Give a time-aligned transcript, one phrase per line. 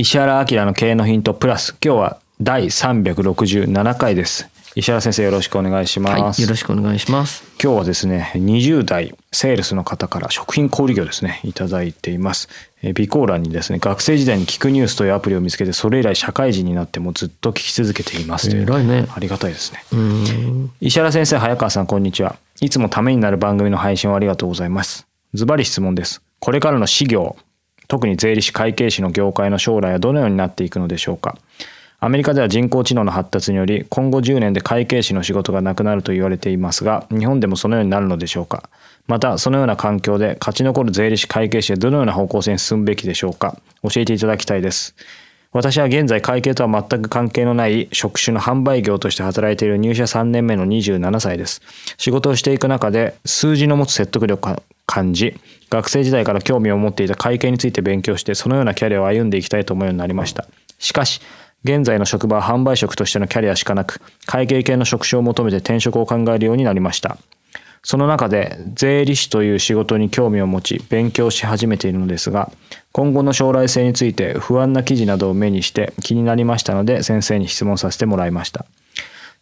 [0.00, 4.48] 石原明の経営のヒントプラス、今日は第367回です。
[4.74, 6.40] 石原先生よろしくお願いします。
[6.40, 7.44] はい、よろしくお願いします。
[7.62, 12.48] 今日はですね、20代セールスの方から食品小売業ですね、いただいています。
[12.80, 18.62] えー備考欄にですね、学生時代に聞くニュースというアプリを見つけて、それ以来社会人になってもずっと聞き続けていますという。
[18.62, 19.84] 偉いねありがたいですね。
[20.80, 22.36] 石原先生、早川さん、こんにちは。
[22.62, 25.06] いつもためになる番組の配信をありがとうございます。
[25.34, 26.22] ズバリ質問です。
[26.38, 27.36] これからの事業、
[27.90, 31.36] 特に税理士会計士の業界の将来はどのようになっていくのでしょうか。
[31.98, 38.70] アメリカでは人工知能の発達により、今後10年で会計士の仕事がなくなると言われていますが、日本でもそのようになるのでしょうか。
[39.08, 43.58] また、そのような環境で勝ち残る税理士会計士はどのような方向性に進むべきでしょうか。
[43.82, 44.94] 教えていただきたいです。
[45.52, 51.60] 私は現在会計とは全く関係のない職種の販売業として働いている入社3年目の27歳です。
[51.98, 55.34] 仕事をしていく中で数字の持つ説得力を感じ、
[55.70, 60.46] 学生時代から興味を持っていた会計について勉強してそのようなキャリアを歩んでいきたいと思うようになりました。
[60.78, 61.20] しかし、
[61.62, 67.18] 現在の職場は販売職としてのキャリアしかなく、会計系の職種を求めて転職を考えるようになりました。
[67.82, 72.52] その中で税理士という仕事に興味を持ち勉強し始めているのですが
[72.92, 78.66] 今後の将来性について不安な記事などを目にして気になりましたので先生に質問させてもらいました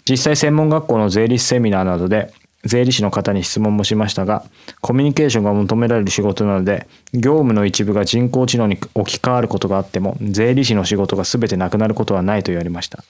[0.08, 2.32] 実際専門学校の税理士セミナーなどで
[2.64, 4.44] 税理士の方に質問もしましたが
[4.80, 13.04] コミュニケーションが求められる仕事なので業務の一部が人工知能に置き換わることがあっても税理士の仕事が全てなくなることはないと言われました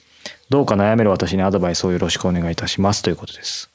[0.49, 3.69] どうか悩める私にアドバイスをよろしくお願いいたしますということです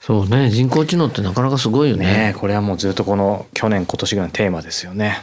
[0.00, 2.06] そうね、人工知能ってなかなかすごいよね。
[2.06, 5.22] ねえこれはもうずっとこの去年今年ぐらいのテーマですよね。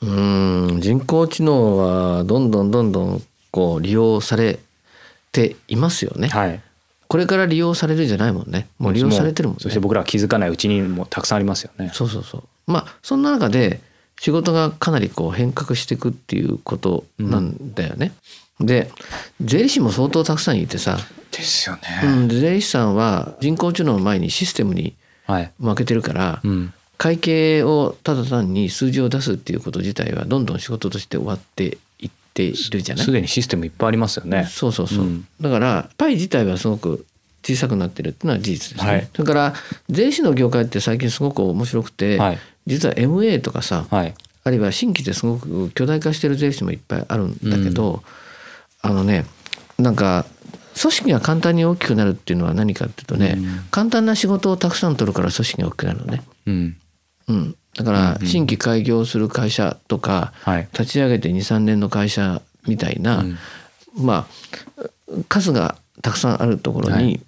[0.00, 4.58] うーん、人工知能はどんどんどんどんこう利用され
[5.32, 6.28] ていますよね。
[6.28, 6.60] はい。
[7.12, 8.68] これから利用されるんじゃないもんね。
[8.78, 9.60] もう利用されてるもんね。
[9.62, 11.90] そして僕らは気づかないうちにもたくさんありますよね。
[11.92, 12.42] そうそうそう。
[12.66, 13.82] まあそんな中で
[14.18, 18.14] 仕事がかなりこう変革していくっていうことなんだよね。
[18.60, 18.90] で
[19.42, 20.96] 税理士も相当たくさんいてさ、
[21.30, 21.82] ですよね。
[22.02, 24.94] うん、で税理士さんは人工知能の前にシステムに
[25.26, 25.52] はい。
[25.60, 26.72] 負けてるから、うん。
[26.96, 31.78] 会計をただ単に数字を出すっていうこと自体はどんどん仕事として終わってい
[32.32, 33.04] っているじゃない？
[33.04, 34.46] すでにシステムいっぱいありますよね。
[34.50, 35.26] そうそうそう、うん。
[35.40, 37.04] だからパイ自体はすごく
[37.44, 39.08] 小さくなってるっていうのは事実ですね、はい。
[39.14, 39.54] それから
[39.90, 42.38] 税理士の業界って最近すごく面白くて、はい。
[42.66, 44.14] 実は MA とかさ、はい。
[44.44, 48.02] あるいは新規ですごく巨大化してる税理士もいっぱいあるんだけど、
[48.80, 49.26] あのね
[49.78, 50.24] なんか
[50.80, 53.38] 組織が簡単に大きくなるっていうのは何かっていうとね、
[53.70, 56.22] 簡単な仕事をたくさん取るから組織が大きくなるのね。
[56.46, 56.76] うん。
[57.28, 60.68] うん、だから新規開業する会社とか、はい。
[60.72, 63.24] 立ち上げて23年の会社みたいな、
[63.96, 64.26] ま
[65.08, 67.20] あ数がたくさんあるところに、はい。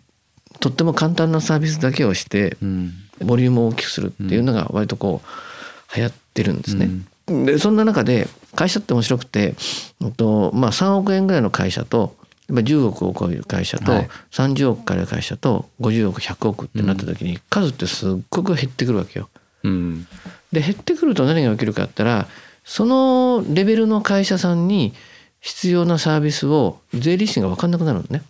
[0.61, 2.93] とっても簡単なサービスだけをして、うん。
[3.25, 6.91] ボリュームを大きくするっていうのが割とこう流行ってるんですね。
[7.27, 9.55] でそんな中で会社って面白くて、
[10.01, 12.17] まあ、3億円ぐらいの会社と
[12.49, 14.09] やっぱ10億を超える会社と、はい。
[14.31, 19.31] 30億から会社と50億100億ってなった時に数ってすっごく減ってくるわけよ。
[19.65, 20.07] うん。
[20.53, 22.29] で減ってくると何が起きるかって言ったら
[22.65, 24.95] そのレベルの会社さんに
[25.41, 28.23] 必要なサービスを税理士が分かんなくなるのね。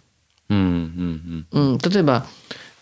[0.49, 1.47] うん。
[1.53, 1.73] うん。
[1.73, 2.27] うん、例えば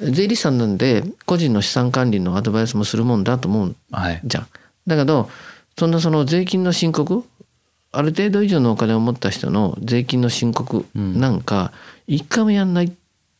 [0.00, 4.20] 税理士さんなんで個人の資産管理のアドバイスもするもんだと思うはい。
[4.24, 4.46] じゃん。
[4.86, 5.28] だけど
[5.78, 7.24] そんなその税金の申告
[7.92, 11.72] ある程度以上のお金を持った人の税金の申告なんか
[12.06, 12.92] 一回もやんない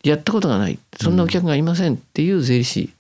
[0.04, 2.92] やったことがないそんなお客がいませんっていう税理士うん。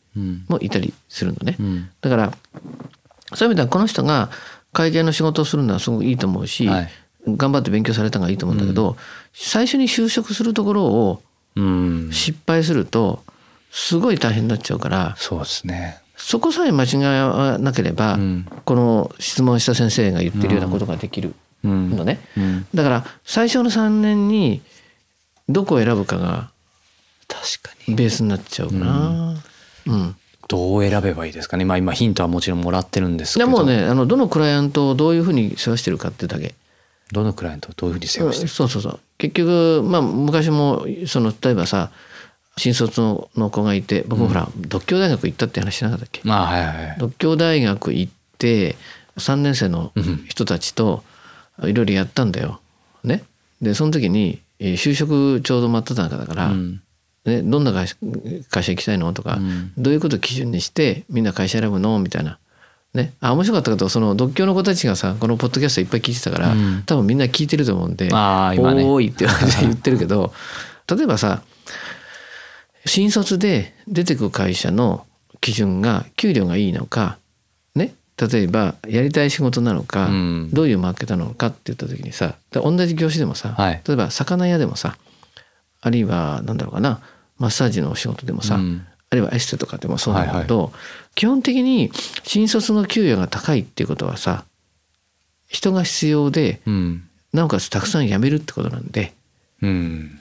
[0.48, 1.56] もいたりするのね。
[1.58, 1.90] うん。
[2.00, 2.32] だから
[3.34, 4.30] そういう意味ではこの人が
[4.72, 6.90] 会計の仕事をするのはすごくいいと思うし、はい
[7.24, 8.96] 頑張って勉強されたのがいいと思うんだけど、
[9.32, 11.22] 最初に就職するところを
[11.54, 12.10] うん。
[12.12, 13.22] 失敗すると
[13.70, 16.00] すごい大変になっちゃうからそうですね。
[16.16, 24.60] そこさえ間違わなければ、うんこの質問した先生が言ってるようなことができるうんのね、うんだから最初の3年に
[25.48, 26.50] どこを選ぶかが
[27.28, 29.36] 確かにベースになっちゃうかな。
[29.86, 30.16] うん。
[30.48, 31.64] どう選べばいいですかね。
[31.64, 33.46] まあ今ヒントはもちろんもらってるんですけど。
[33.46, 36.54] でもうねあのどのクライアントをどういうふうに世話してるかってだけ。
[37.12, 39.00] どのクライアントをどういうふうに世話してるそうそうそう。
[39.18, 41.90] 結局まあ昔もその例えばさ
[42.58, 46.20] 新卒のの子がいて僕もほら、独協大学行ったって話しなかったっけ？
[46.24, 46.96] まあはいはいはい。
[46.98, 48.76] 独協大学行って
[49.16, 49.92] 3年生の
[50.28, 51.02] 人たちと
[51.62, 52.60] いろいろやったんだよ。
[53.04, 53.24] ね、
[53.60, 56.82] でその時にえー就職ちょうど真っ只中だから、うん
[57.24, 57.96] ね、どんな会社
[58.50, 59.12] 会社行きたいの？
[59.12, 61.98] とか、うんどういうことを基準にしてみんな会社選ぶの？
[61.98, 62.38] みたいな。
[62.94, 66.82] ね、あ面白かったけどその独協の子たちがさこのポッドキャストいっぱい聞いてたから、うん。
[66.84, 69.24] 多分みんな聞いてると思うんで「あー今ねおーい」って
[69.62, 70.34] 言ってるけど
[70.94, 71.42] 例えばさ
[72.84, 75.06] 新卒で出てく会社の
[75.40, 77.16] 基準が給料がいいのか
[77.74, 77.94] ね。
[78.18, 80.50] 例えばやりたい仕事なのか、うん。
[80.52, 83.80] どういうマーケットなのかって言った時にさで同じ業種でもさ、はい。
[83.86, 84.98] 例えば魚屋でもさ
[85.80, 87.00] あるいはなんだろうかな
[87.38, 88.86] マッサージのお仕事でもさ、うん。
[89.10, 90.72] あるいはエステとかでもそうなんだけど、
[91.14, 91.90] 基本的に
[92.22, 94.44] 新卒の給与が高いっていうことはさ
[95.48, 97.08] 人が必要でうん。
[97.32, 99.14] なおかつたくさん辞めるってことなんで。
[99.62, 100.20] うん。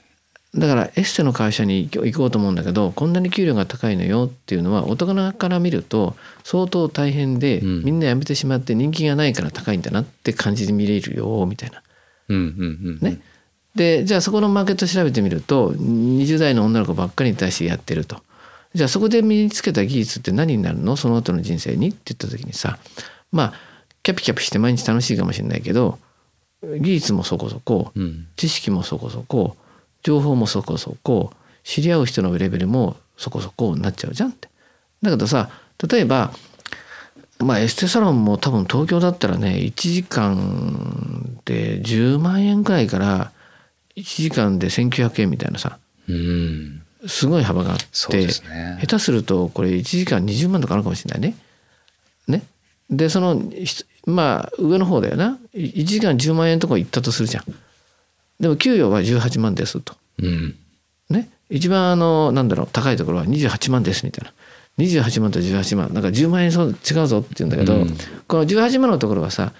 [0.54, 7.84] だからエステの会社に行こうと思うんだけどこんなに給料が高いのよっていうのは大人から見ると相当大変で、うん。
[7.86, 11.82] みんな辞めてしまって人気がないから高いんだなって感じで見れるよみたいな。
[12.28, 13.10] うんうんうん。
[13.10, 13.20] ね、
[13.76, 18.22] でじゃあそこのマーケット調べてみると20代の女の子ばっかりに対してやってると。
[18.74, 20.96] じゃあそこで身につけた技術って何になるの？
[20.96, 21.90] その後の人生に？
[21.90, 22.78] って言った時にさ
[23.32, 23.54] まあ
[24.04, 26.00] キャピキャピして毎日楽しいかもしれないけど
[26.64, 29.58] 技術もそこそこうん知識もそこそこ
[30.04, 31.34] 情報もそこそこ
[31.64, 34.50] 知り合う人のレベルもそこそこになっちゃうじゃんって。
[35.02, 35.50] だけどさ
[35.90, 36.32] 例えば
[37.40, 43.32] まあエステサロンも多分東京だったらね1時間で10万円くらいから
[43.96, 45.80] 1時間で1,900円みたいなさ。
[46.08, 46.82] うん。
[47.08, 47.78] すごい幅があっ
[48.10, 48.28] てね。
[48.82, 51.36] 下手するとこれ1時間20万とかあるかもしれないね。
[52.28, 52.44] ね。
[52.90, 55.40] でそのひまあ上の方だよな。
[55.54, 57.44] 1時間10万円のとこ行ったとするじゃん。
[58.40, 59.96] でも給与は18万ですと。
[60.20, 60.56] うん。
[61.10, 61.30] ね。
[61.50, 64.34] 一番あのなんだろう高いところは28万ですみたいな。
[64.78, 65.94] 28万と18万。
[65.94, 67.98] なんか10万円そう違うぞって言うんだけど、うん。
[68.28, 69.54] この18万のところはさ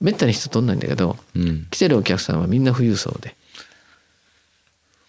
[0.00, 1.66] めったに人取んないんだけどうん。
[1.70, 3.36] 来てるお客さんはみんな富裕層で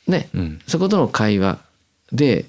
[0.07, 0.61] ね、うん。
[0.67, 1.59] そことの会話
[2.11, 2.45] で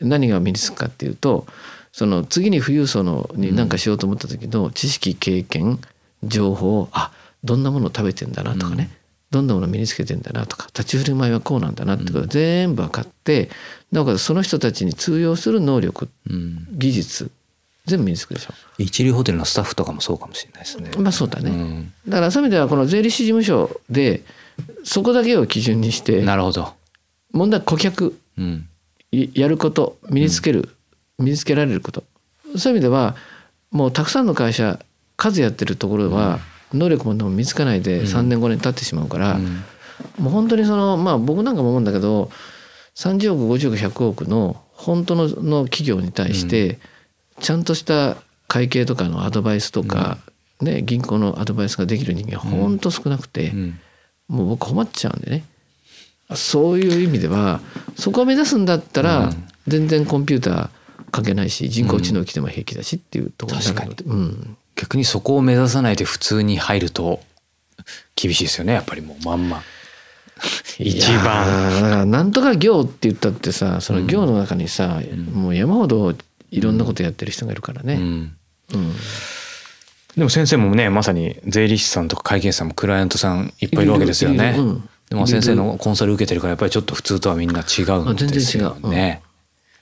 [0.00, 1.46] 何が身につくかっていうと
[1.92, 5.78] その次に富裕層のに何かしようと思った時の知識経験
[6.22, 7.12] 情報あ
[7.44, 8.90] どんなものを食べてんだなとかね、
[9.30, 10.66] どんなものを身につけてんだなとか。
[10.68, 13.50] 立ち振る舞いはこうなんだなってことが全部分かって
[13.90, 16.66] なおかつその人たちに通用する能力うん。
[16.70, 17.30] 技術
[17.86, 18.54] 全部身につくでしょ。
[18.78, 20.90] 一流ホテルのスタッフとかもそうかもしれないですね。
[20.98, 21.92] まあそうだね、うん。
[22.08, 24.22] だからそういう意味ではこの税理士事務所で
[24.84, 26.74] そこだけを基準にしてなるほど
[27.32, 28.68] 問題は顧客うん。
[29.10, 30.70] いやること身につける、
[31.18, 32.04] 身につけられること。
[32.56, 33.16] そういう意味では
[33.70, 34.78] もうたくさんの会社
[35.16, 36.40] 数やってるところは
[36.72, 39.62] 能力もでも見つかないで3年5年経ってしまうから、うん。
[40.18, 42.30] もう本当にそのまあ僕なんかも思うんだけど
[42.96, 46.78] 30億50億100億の本当のの企業に対して
[47.40, 48.16] ちゃんとした
[48.48, 50.18] 会計とかのアドバイスとか、
[50.60, 53.80] ね、銀行のアドバイスができる人間本当少なくて、うん。
[54.28, 55.44] もう僕困っちゃうんでね
[56.36, 57.60] そういう意味では
[57.96, 59.48] そこを目指すんだったらうん。
[59.68, 60.70] 全然コンピューター
[61.10, 67.20] 関係ないし人工知能来ても平気だしっていうところになるので、うん、逆にそこを目指さないで普通に入ると
[68.16, 69.62] 厳しいですよねやっぱりもうまんま。
[70.78, 72.10] 一番。
[72.10, 75.00] なんとか業って言ったってさその業の中にさ、
[75.32, 76.14] もう山ほど
[76.50, 77.94] いろんなことやってる人がいるからね。
[77.94, 78.36] うん。
[78.74, 78.92] うん。
[80.16, 84.56] でも先生もねまさに税理士さんとか会計士さんもクライアントさんいっぱいいるわけですよね。
[84.58, 84.88] うん。
[85.12, 89.20] でも先生のコンサル受けてるからやっぱりちょっと普通とはみんな違うんですよあ全然違うね。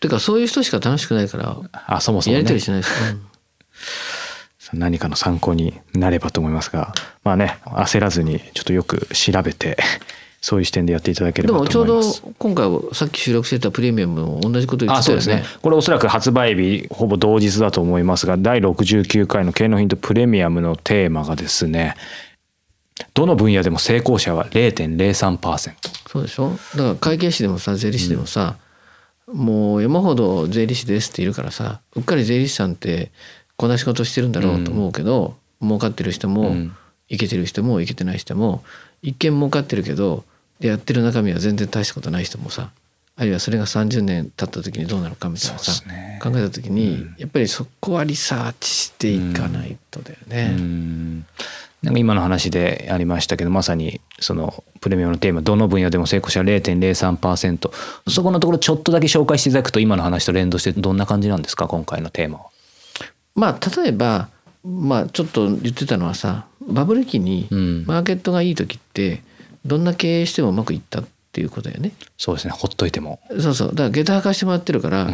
[0.01, 4.79] てかそういう人しか楽しくないからあそもそもねやりたりしないですよ。
[4.79, 9.77] 何かの参考になればと思いますがまあね焦らずにちょっとよく調べて
[10.43, 12.23] そういう視点でやっていただければでもちょうどと思います。
[12.39, 15.59] 今回さっき収録してたプレミアムも同じこと言っあそうですねてたよね。
[15.63, 21.95] これおそらく発売日ほぼ同日だと思いますが第69回の経のヒントプレミアムのテーマがですね
[23.15, 25.75] どの分野でも成功者は0.03%
[26.09, 26.51] そうでしょ？
[26.51, 28.57] だから会計士でもさ税理士でもさ、
[29.33, 33.11] もう山ほど税理士ですっているからさうっかり税理士さんって
[33.57, 36.77] こんな仕事してるんだろうと思うけど、儲かってる人も、うん。
[37.13, 38.63] いけてる人もいけてない人も
[39.03, 40.23] 一見儲かってるけど
[40.61, 42.71] やってる中身は全然大したことない人もさ
[43.17, 46.21] あるいはそれが30年経った時にどうなるかみたいなさ、ね。
[46.23, 51.25] 考えた時に、やっぱりそこはリサーチしていかないとだよね。
[51.83, 57.71] うんなんか今の話でありましたけどまさにそのプレミアムのテーマどの分野でも成功者0.03%
[58.09, 62.45] そこのところちょっとだけ紹介していただくと今の話と連動してどんな感じなんですか今回のテーマは。
[63.35, 64.29] まあ例えば
[64.63, 67.85] まあちょっと言ってたのはさバブル期にうん。
[67.87, 69.23] マーケットがいい時って
[69.65, 71.01] どんな経営してもうまくいった。
[71.01, 71.93] っていうことだよね。
[72.19, 72.53] そうですね。
[72.53, 73.21] ほっといても。
[73.41, 73.69] そうそう。
[73.69, 75.09] だから下駄履かしてもらってるから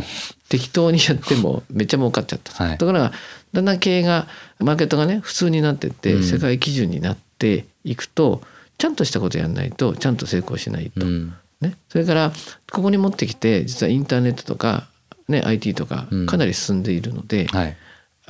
[0.49, 2.79] 適当にやってもめっちゃ儲かっちゃった、はい。
[2.79, 3.13] ところが
[3.53, 4.27] だんだん経営が
[4.59, 6.23] マーケットがね普通になってって、うん。
[6.23, 8.43] 世界基準になっていくと
[8.79, 11.35] ちゃんとしたことやんないとちゃんと成功しないと、うん。
[11.61, 12.33] ね、それから
[12.73, 14.87] ここに持ってきて実はインターネットとか、
[15.29, 16.27] ね、IT とかうん。
[16.27, 17.77] かなり進んでいるので、はい。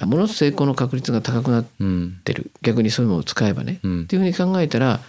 [0.05, 2.21] ものすごく成功の確率が高くなっうん。
[2.25, 4.02] てる逆にそういうのを使えばね、うん。
[4.02, 5.00] っていうふうに考えたら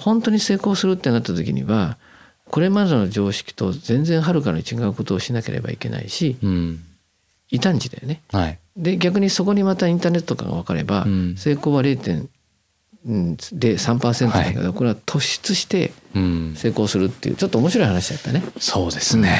[0.00, 1.98] 本当に成功するってなった時には
[2.46, 6.80] これまでの常識と全然はるかに違うことをしなければいけないしうん
[7.50, 8.22] 異端児だよね。
[8.32, 18.42] はいで逆にそこにまたインターネットとかが分かれば、うん成功は0.03%だけど、これは突出してうん成功するっていうちょっと面白い話だったね。
[18.58, 19.38] そうですね。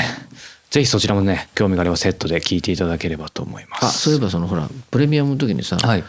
[0.71, 3.87] ぜひそちらもね興味があればセットで聞いていただければと思います。
[3.87, 6.05] あそういえばそのほらプレミアムの時にさ、はい。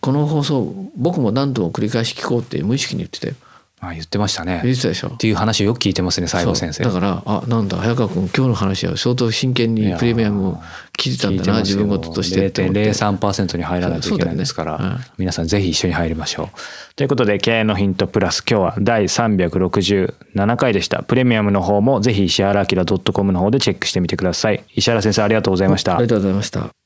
[0.00, 3.34] この放送僕も何度も繰り返し聞こうって無意識に言ってたよ。
[3.80, 4.62] あ言ってましたね。
[4.64, 6.82] 言ってたでしょっていう話をよく聞いてますね西郷先生。
[6.84, 10.62] だからあなんだ早川君今日の話は相当真剣にプレミアムを
[10.96, 16.94] 聞いてたんだな自分事としてって思って0.03%に入らないといけないんですから、そうだよね皆さんぜひ一緒に入りましょう。
[16.94, 21.02] ということで経営のヒントプラス今日は第367回でした。
[21.02, 24.64] プレミアムの方もぜひ石原明 .com の方でチェックしてみてください。
[24.74, 26.04] 石原先生ありがとうございましたあり。
[26.04, 26.85] がとうございました